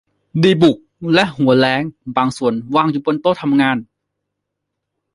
[0.41, 0.77] ดีบุก
[1.13, 1.83] และหัวแร้ง
[2.17, 3.77] บางส่วนวางอยู่บนโต๊ะทำงาน